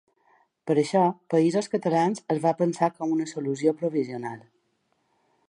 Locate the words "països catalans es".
1.33-2.41